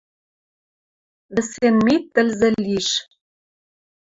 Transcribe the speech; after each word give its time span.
Вӹсен 1.33 1.75
ми 1.85 1.95
тӹлзӹ 2.13 2.49
лиш. 2.63 2.87